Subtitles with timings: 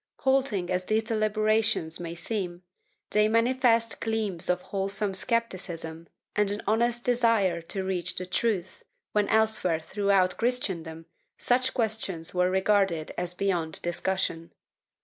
[0.19, 2.63] ^ Halting as these deliberations may seem,
[3.11, 9.29] they manifest gleams of wholesome scepticism and an honest desire to reach the truth, when
[9.29, 11.05] elsewhere throughout Christendom
[11.37, 14.51] such c^uestions were regarded as beyond discussion.